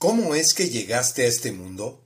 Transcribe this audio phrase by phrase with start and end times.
[0.00, 2.02] ¿Cómo es que llegaste a este mundo?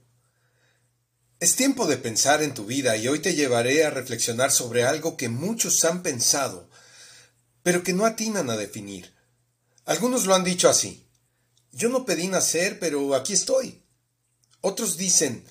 [1.39, 5.15] Es tiempo de pensar en tu vida y hoy te llevaré a reflexionar sobre algo
[5.15, 6.69] que muchos han pensado,
[7.63, 9.15] pero que no atinan a definir.
[9.85, 11.07] Algunos lo han dicho así.
[11.71, 13.81] Yo no pedí nacer, pero aquí estoy.
[14.59, 15.45] Otros dicen,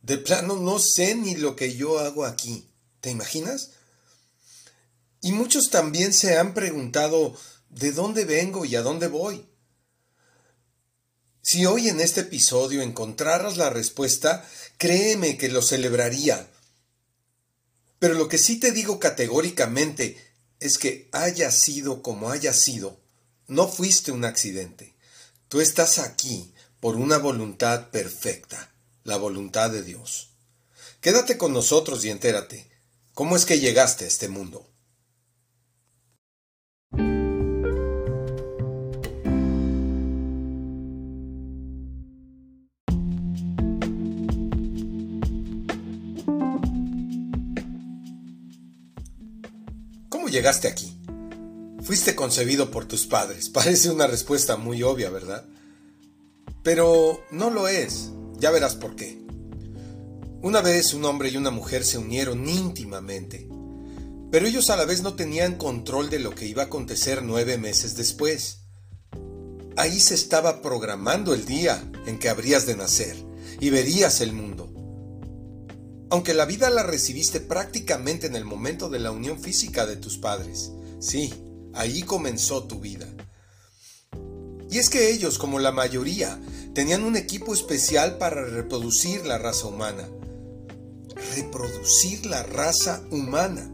[0.00, 2.70] de plano no sé ni lo que yo hago aquí.
[3.00, 3.70] ¿Te imaginas?
[5.20, 7.36] Y muchos también se han preguntado,
[7.70, 9.48] ¿de dónde vengo y a dónde voy?
[11.50, 16.46] Si hoy en este episodio encontraras la respuesta, créeme que lo celebraría.
[17.98, 20.22] Pero lo que sí te digo categóricamente
[20.60, 23.00] es que haya sido como haya sido,
[23.46, 24.94] no fuiste un accidente.
[25.48, 28.70] Tú estás aquí por una voluntad perfecta,
[29.04, 30.32] la voluntad de Dios.
[31.00, 32.68] Quédate con nosotros y entérate,
[33.14, 34.67] ¿cómo es que llegaste a este mundo?
[50.28, 50.96] Llegaste aquí?
[51.82, 53.48] Fuiste concebido por tus padres.
[53.50, 55.44] Parece una respuesta muy obvia, ¿verdad?
[56.62, 58.10] Pero no lo es.
[58.38, 59.18] Ya verás por qué.
[60.40, 63.48] Una vez un hombre y una mujer se unieron íntimamente,
[64.30, 67.58] pero ellos a la vez no tenían control de lo que iba a acontecer nueve
[67.58, 68.60] meses después.
[69.76, 73.16] Ahí se estaba programando el día en que habrías de nacer
[73.58, 74.67] y verías el mundo.
[76.10, 80.16] Aunque la vida la recibiste prácticamente en el momento de la unión física de tus
[80.16, 80.72] padres.
[81.00, 81.32] Sí,
[81.74, 83.06] ahí comenzó tu vida.
[84.70, 86.40] Y es que ellos, como la mayoría,
[86.74, 90.08] tenían un equipo especial para reproducir la raza humana.
[91.34, 93.70] Reproducir la raza humana.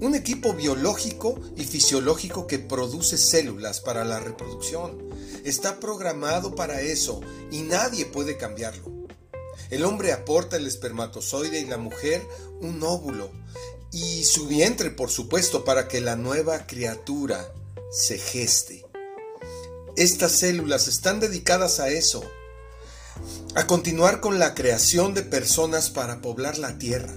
[0.00, 5.08] Un equipo biológico y fisiológico que produce células para la reproducción.
[5.44, 7.20] Está programado para eso
[7.50, 8.95] y nadie puede cambiarlo.
[9.70, 12.26] El hombre aporta el espermatozoide y la mujer
[12.60, 13.30] un óvulo
[13.92, 17.52] y su vientre, por supuesto, para que la nueva criatura
[17.90, 18.84] se geste.
[19.96, 22.22] Estas células están dedicadas a eso,
[23.54, 27.14] a continuar con la creación de personas para poblar la tierra.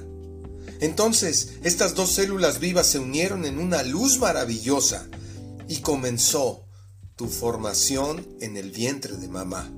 [0.80, 5.10] Entonces, estas dos células vivas se unieron en una luz maravillosa
[5.68, 6.64] y comenzó
[7.18, 9.70] tu formación en el vientre de mamá.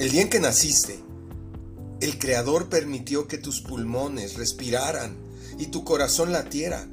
[0.00, 0.98] El día en que naciste,
[2.00, 5.16] el Creador permitió que tus pulmones respiraran
[5.58, 6.88] y tu corazón latiera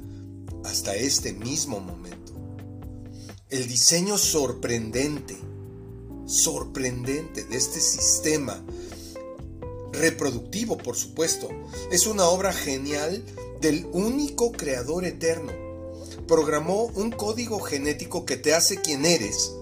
[0.64, 2.32] hasta este mismo momento.
[3.48, 5.36] El diseño sorprendente,
[6.26, 8.62] sorprendente de este sistema
[9.92, 11.48] reproductivo, por supuesto,
[11.90, 13.24] es una obra genial
[13.62, 15.52] del único Creador eterno.
[16.26, 19.52] Programó un código genético que te hace quien eres,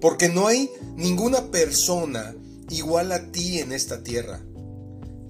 [0.00, 2.36] porque no hay ninguna persona
[2.70, 4.40] igual a ti en esta tierra.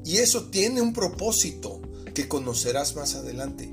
[0.09, 1.83] Y eso tiene un propósito
[2.15, 3.71] que conocerás más adelante.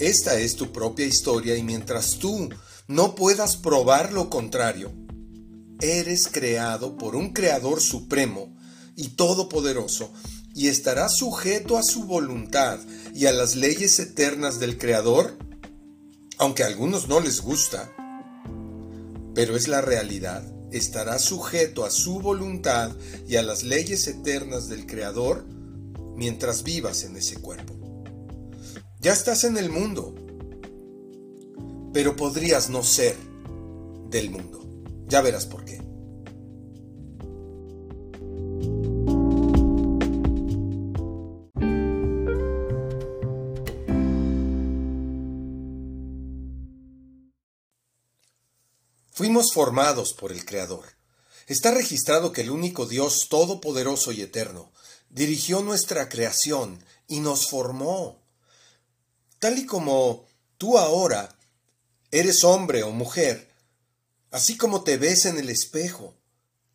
[0.00, 2.48] Esta es tu propia historia y mientras tú
[2.88, 4.90] no puedas probar lo contrario,
[5.80, 8.52] eres creado por un creador supremo
[8.96, 10.12] y todopoderoso
[10.56, 12.80] y estarás sujeto a su voluntad
[13.14, 15.38] y a las leyes eternas del creador,
[16.36, 17.94] aunque a algunos no les gusta,
[19.36, 20.42] pero es la realidad
[20.72, 22.92] estará sujeto a su voluntad
[23.28, 25.44] y a las leyes eternas del Creador
[26.16, 27.74] mientras vivas en ese cuerpo.
[29.00, 30.14] Ya estás en el mundo,
[31.92, 33.16] pero podrías no ser
[34.10, 34.60] del mundo.
[35.06, 35.79] Ya verás por qué.
[49.48, 50.84] Formados por el Creador.
[51.46, 54.70] Está registrado que el único Dios todopoderoso y eterno
[55.08, 58.22] dirigió nuestra creación y nos formó.
[59.38, 60.26] Tal y como
[60.58, 61.36] tú ahora
[62.10, 63.50] eres hombre o mujer,
[64.30, 66.14] así como te ves en el espejo,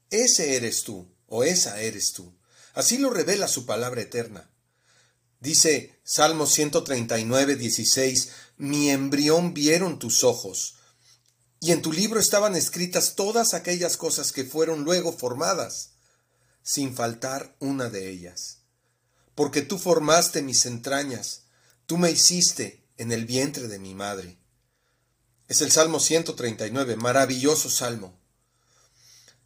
[0.09, 2.33] ese eres tú o esa eres tú.
[2.73, 4.49] Así lo revela su palabra eterna.
[5.39, 10.74] Dice Salmo 139, 16, mi embrión vieron tus ojos
[11.59, 15.91] y en tu libro estaban escritas todas aquellas cosas que fueron luego formadas,
[16.63, 18.59] sin faltar una de ellas.
[19.35, 21.43] Porque tú formaste mis entrañas,
[21.85, 24.37] tú me hiciste en el vientre de mi madre.
[25.47, 28.17] Es el Salmo 139, maravilloso Salmo.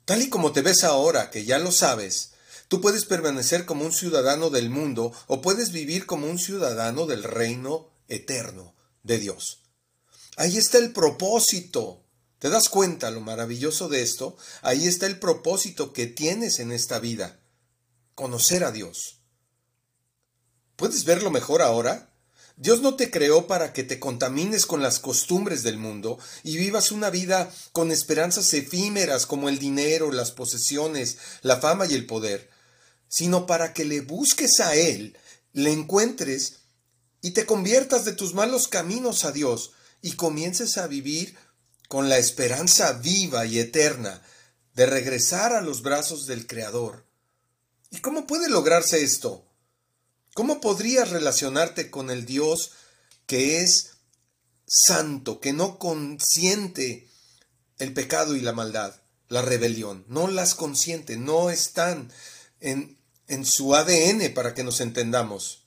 [0.06, 2.32] Tal y como te ves ahora, que ya lo sabes,
[2.68, 7.24] tú puedes permanecer como un ciudadano del mundo o puedes vivir como un ciudadano del
[7.24, 8.74] reino eterno
[9.04, 9.69] de Dios.
[10.40, 12.00] Ahí está el propósito
[12.40, 14.38] ¿Te das cuenta lo maravilloso de esto?
[14.62, 17.38] Ahí está el propósito que tienes en esta vida.
[18.16, 19.20] Conocer a Dios.
[20.78, 22.14] ¿Puedes verlo mejor ahora?
[22.56, 26.92] Dios no te creó para que te contamines con las costumbres del mundo y vivas
[26.92, 32.50] una vida con esperanzas efímeras como el dinero, las posesiones, la fama y el poder,
[33.10, 35.18] sino para que le busques a Él,
[35.52, 36.60] le encuentres
[37.22, 39.72] y te conviertas de tus malos caminos a Dios
[40.02, 41.36] y comiences a vivir
[41.88, 44.22] con la esperanza viva y eterna
[44.76, 47.06] de regresar a los brazos del Creador.
[47.92, 49.46] ¿Y cómo puede lograrse esto?
[50.36, 52.72] ¿Cómo podrías relacionarte con el Dios
[53.26, 53.96] que es
[54.66, 57.10] santo, que no consiente
[57.80, 60.06] el pecado y la maldad, la rebelión?
[60.08, 62.12] No las consiente, no están
[62.60, 62.98] en,
[63.28, 65.66] en su ADN para que nos entendamos.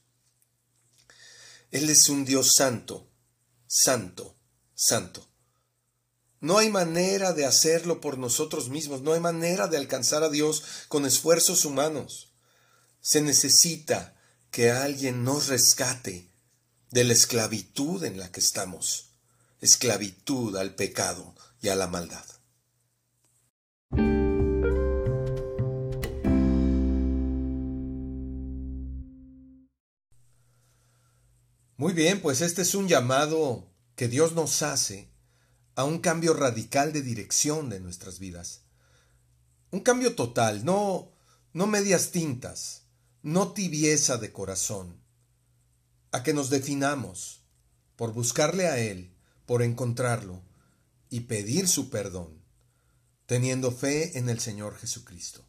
[1.73, 3.12] Él es un Dios santo,
[3.75, 4.37] santo,
[4.75, 5.27] santo.
[6.41, 10.63] No hay manera de hacerlo por nosotros mismos, no hay manera de alcanzar a Dios
[10.89, 12.35] con esfuerzos humanos.
[13.01, 14.15] Se necesita
[14.51, 16.31] que alguien nos rescate
[16.91, 19.13] de la esclavitud en la que estamos,
[19.63, 22.27] esclavitud al pecado y a la maldad.
[31.83, 35.11] Muy bien, pues este es un llamado que Dios nos hace
[35.75, 38.61] a un cambio radical de dirección de nuestras vidas.
[39.73, 41.11] Un cambio total, no,
[41.53, 42.83] no medias tintas,
[43.25, 45.03] no tibieza de corazón.
[46.13, 47.43] A que nos definamos
[47.97, 49.13] por buscarle a Él,
[49.45, 50.41] por encontrarlo
[51.11, 52.45] y pedir su perdón,
[53.27, 55.45] teniendo fe en el Señor Jesucristo.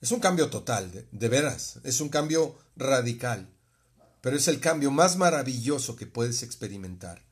[0.00, 3.54] Es un cambio total, de, de veras, es un cambio radical,
[4.20, 7.24] pero es el cambio más maravilloso que puedes experimentar.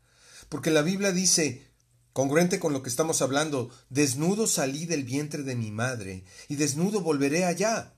[0.49, 1.71] Porque la Biblia dice,
[2.13, 7.01] congruente con lo que estamos hablando, desnudo salí del vientre de mi madre y desnudo
[7.01, 7.95] volveré allá.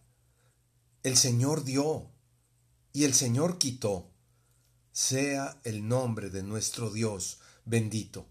[1.02, 2.10] El Señor dio
[2.92, 4.10] y el Señor quitó.
[4.92, 8.26] Sea el nombre de nuestro Dios bendito.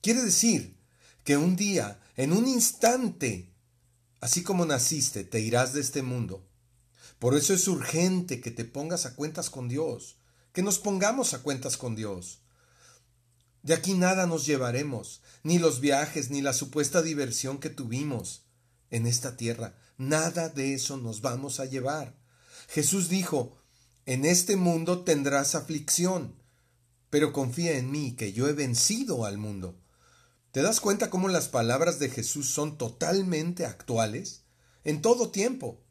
[0.00, 0.76] Quiere decir
[1.24, 3.52] que un día, en un instante,
[4.20, 6.49] así como naciste, te irás de este mundo.
[7.20, 10.16] Por eso es urgente que te pongas a cuentas con Dios,
[10.54, 12.40] que nos pongamos a cuentas con Dios.
[13.62, 18.46] De aquí nada nos llevaremos, ni los viajes, ni la supuesta diversión que tuvimos
[18.88, 19.76] en esta tierra.
[19.98, 22.18] Nada de eso nos vamos a llevar.
[22.68, 23.58] Jesús dijo,
[24.06, 26.34] en este mundo tendrás aflicción,
[27.10, 29.78] pero confía en mí, que yo he vencido al mundo.
[30.52, 34.44] ¿Te das cuenta cómo las palabras de Jesús son totalmente actuales?
[34.84, 35.84] En todo tiempo.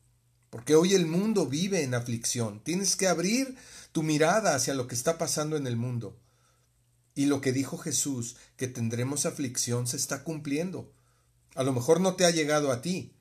[0.50, 2.62] Porque hoy el mundo vive en aflicción.
[2.64, 3.56] Tienes que abrir
[3.92, 6.18] tu mirada hacia lo que está pasando en el mundo.
[7.16, 10.92] Y lo que dijo Jesús, que tendremos aflicción, se está cumpliendo.
[11.56, 13.14] A lo mejor no te ha llegado a ti,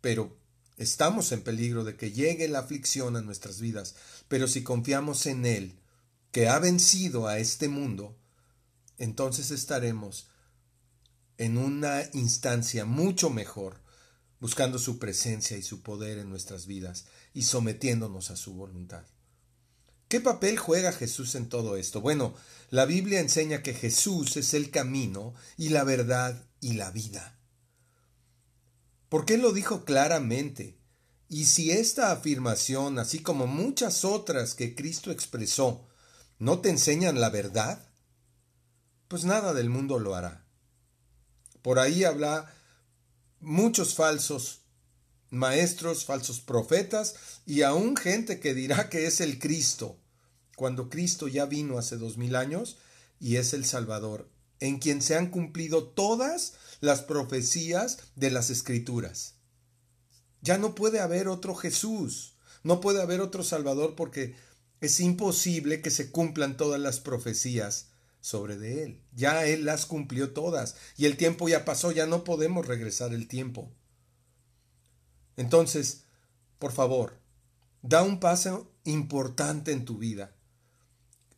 [0.00, 0.36] pero
[0.76, 3.94] estamos en peligro de que llegue la aflicción a nuestras vidas.
[4.28, 5.78] Pero si confiamos en Él,
[6.30, 8.16] que ha vencido a este mundo,
[8.96, 10.28] entonces estaremos
[11.36, 13.81] en una instancia mucho mejor,
[14.42, 19.04] buscando su presencia y su poder en nuestras vidas y sometiéndonos a su voluntad.
[20.08, 22.00] ¿Qué papel juega Jesús en todo esto?
[22.00, 22.34] Bueno,
[22.68, 27.38] la Biblia enseña que Jesús es el camino y la verdad y la vida.
[29.08, 30.76] ¿Por qué lo dijo claramente?
[31.28, 35.86] Y si esta afirmación, así como muchas otras que Cristo expresó,
[36.40, 37.88] no te enseñan la verdad,
[39.06, 40.44] pues nada del mundo lo hará.
[41.62, 42.52] Por ahí habla
[43.42, 44.62] muchos falsos
[45.30, 47.14] maestros, falsos profetas
[47.46, 49.98] y aún gente que dirá que es el Cristo
[50.56, 52.76] cuando Cristo ya vino hace dos mil años
[53.18, 54.30] y es el Salvador,
[54.60, 59.36] en quien se han cumplido todas las profecías de las Escrituras.
[60.40, 64.36] Ya no puede haber otro Jesús, no puede haber otro Salvador porque
[64.80, 67.91] es imposible que se cumplan todas las profecías
[68.22, 69.02] sobre de Él.
[69.14, 73.28] Ya Él las cumplió todas y el tiempo ya pasó, ya no podemos regresar el
[73.28, 73.70] tiempo.
[75.36, 76.04] Entonces,
[76.58, 77.18] por favor,
[77.82, 80.32] da un paso importante en tu vida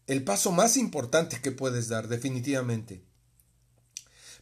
[0.06, 3.02] el paso más importante que puedes dar, definitivamente.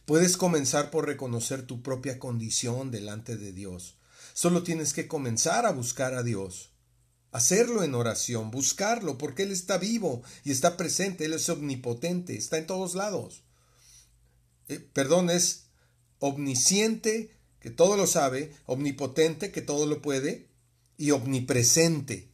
[0.05, 3.95] Puedes comenzar por reconocer tu propia condición delante de Dios.
[4.33, 6.72] Solo tienes que comenzar a buscar a Dios.
[7.33, 12.59] Hacerlo en oración, buscarlo, porque Él está vivo y está presente, Él es omnipotente, está
[12.59, 13.43] en todos lados.
[14.67, 15.65] Eh, perdón, es
[16.19, 20.47] omnisciente, que todo lo sabe, omnipotente, que todo lo puede,
[20.95, 22.31] y omnipresente.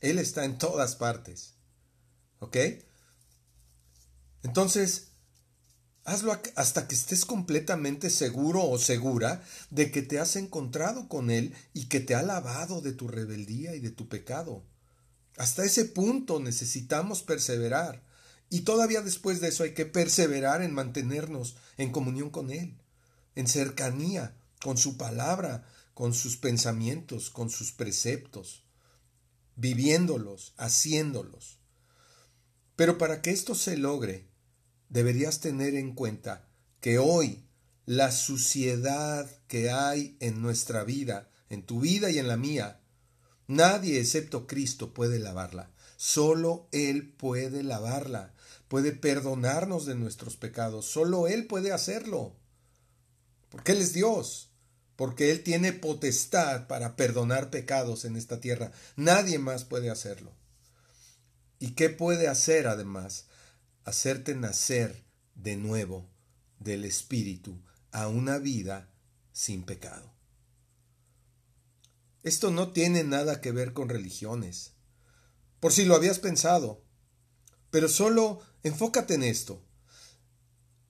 [0.00, 1.54] Él está en todas partes.
[2.38, 2.56] ¿Ok?
[4.44, 5.11] Entonces,
[6.04, 11.54] Hazlo hasta que estés completamente seguro o segura de que te has encontrado con Él
[11.74, 14.64] y que te ha lavado de tu rebeldía y de tu pecado.
[15.36, 18.02] Hasta ese punto necesitamos perseverar.
[18.50, 22.76] Y todavía después de eso hay que perseverar en mantenernos en comunión con Él,
[23.34, 28.64] en cercanía, con su palabra, con sus pensamientos, con sus preceptos,
[29.56, 31.60] viviéndolos, haciéndolos.
[32.76, 34.31] Pero para que esto se logre,
[34.92, 36.46] deberías tener en cuenta
[36.80, 37.42] que hoy
[37.86, 42.80] la suciedad que hay en nuestra vida, en tu vida y en la mía,
[43.46, 45.70] nadie excepto Cristo puede lavarla.
[45.96, 48.34] Solo Él puede lavarla,
[48.68, 52.36] puede perdonarnos de nuestros pecados, solo Él puede hacerlo.
[53.48, 54.50] Porque Él es Dios,
[54.96, 58.72] porque Él tiene potestad para perdonar pecados en esta tierra.
[58.96, 60.32] Nadie más puede hacerlo.
[61.58, 63.26] ¿Y qué puede hacer además?
[63.84, 66.08] Hacerte nacer de nuevo
[66.58, 67.60] del Espíritu
[67.90, 68.88] a una vida
[69.32, 70.12] sin pecado.
[72.22, 74.72] Esto no tiene nada que ver con religiones,
[75.58, 76.84] por si lo habías pensado,
[77.70, 79.64] pero solo enfócate en esto.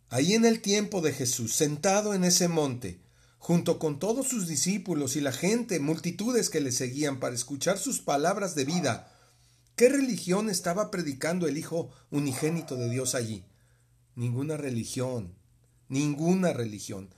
[0.09, 3.01] Ahí en el tiempo de Jesús, sentado en ese monte,
[3.39, 8.01] junto con todos sus discípulos y la gente, multitudes que le seguían para escuchar sus
[8.01, 9.12] palabras de vida,
[9.77, 13.45] ¿Qué religión estaba predicando el Hijo unigénito de Dios allí?
[14.15, 15.35] Ninguna religión,
[15.89, 17.09] ninguna religión.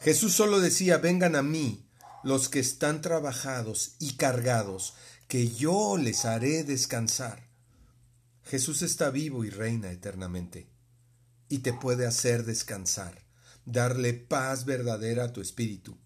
[0.00, 1.86] Jesús solo decía, vengan a mí
[2.24, 4.94] los que están trabajados y cargados,
[5.28, 7.48] que yo les haré descansar.
[8.42, 10.68] Jesús está vivo y reina eternamente,
[11.48, 13.24] y te puede hacer descansar,
[13.64, 15.96] darle paz verdadera a tu espíritu.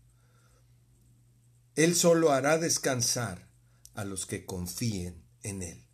[1.74, 3.48] Él solo hará descansar
[3.94, 5.86] a los que confíen en Él.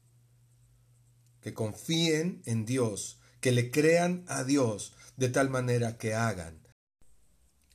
[1.40, 6.64] Que confíen en Dios, que le crean a Dios de tal manera que hagan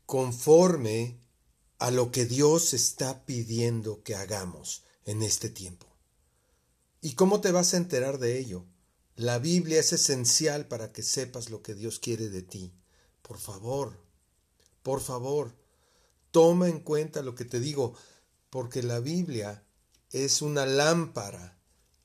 [0.09, 1.21] conforme
[1.77, 5.85] a lo que Dios está pidiendo que hagamos en este tiempo.
[6.99, 8.65] ¿Y cómo te vas a enterar de ello?
[9.15, 12.73] La Biblia es esencial para que sepas lo que Dios quiere de ti.
[13.21, 14.03] Por favor,
[14.81, 15.55] por favor,
[16.31, 17.93] toma en cuenta lo que te digo,
[18.49, 19.63] porque la Biblia
[20.09, 21.58] es una lámpara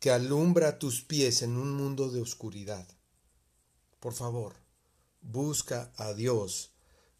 [0.05, 2.87] que alumbra tus pies en un mundo de oscuridad.
[4.01, 4.55] Por favor,
[5.23, 6.75] busca a Dios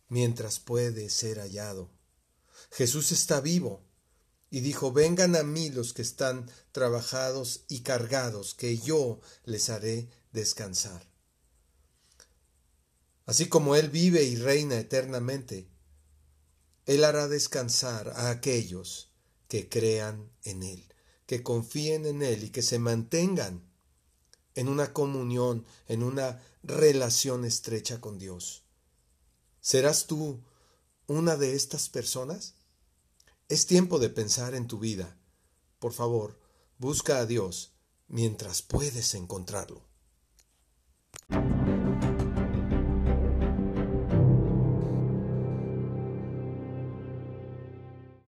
[0.09, 1.91] mientras puede ser hallado.
[2.71, 3.83] Jesús está vivo
[4.51, 10.11] y dijo, vengan a mí los que están trabajados y cargados, que yo les haré
[10.33, 11.09] descansar.
[13.25, 15.71] Así como Él vive y reina eternamente,
[16.85, 19.11] Él hará descansar a aquellos
[19.49, 20.94] que crean en Él
[21.27, 23.63] que confíen en Él y que se mantengan
[24.55, 28.63] en una comunión, en una relación estrecha con Dios.
[29.61, 30.43] ¿Serás tú
[31.07, 32.55] una de estas personas?
[33.49, 35.17] Es tiempo de pensar en tu vida.
[35.79, 36.39] Por favor,
[36.79, 37.73] busca a Dios
[38.09, 39.83] mientras puedes encontrarlo.